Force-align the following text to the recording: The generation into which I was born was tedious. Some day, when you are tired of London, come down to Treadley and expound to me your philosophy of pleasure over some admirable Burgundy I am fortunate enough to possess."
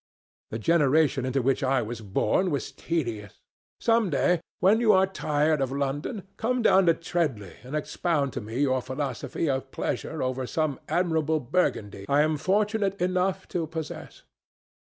The 0.49 0.57
generation 0.57 1.25
into 1.27 1.43
which 1.43 1.61
I 1.63 1.83
was 1.83 2.01
born 2.01 2.49
was 2.49 2.71
tedious. 2.71 3.39
Some 3.79 4.09
day, 4.09 4.41
when 4.59 4.79
you 4.79 4.93
are 4.93 5.05
tired 5.05 5.61
of 5.61 5.71
London, 5.71 6.23
come 6.37 6.63
down 6.63 6.87
to 6.87 6.95
Treadley 6.95 7.57
and 7.63 7.75
expound 7.75 8.33
to 8.33 8.41
me 8.41 8.61
your 8.61 8.81
philosophy 8.81 9.47
of 9.47 9.69
pleasure 9.69 10.23
over 10.23 10.47
some 10.47 10.79
admirable 10.89 11.39
Burgundy 11.39 12.07
I 12.09 12.21
am 12.21 12.37
fortunate 12.37 12.99
enough 12.99 13.47
to 13.49 13.67
possess." 13.67 14.23